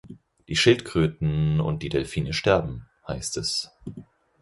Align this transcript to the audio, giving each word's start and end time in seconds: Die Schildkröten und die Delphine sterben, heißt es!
Die 0.47 0.55
Schildkröten 0.55 1.59
und 1.61 1.83
die 1.83 1.89
Delphine 1.89 2.33
sterben, 2.33 2.87
heißt 3.07 3.37
es! 3.37 3.69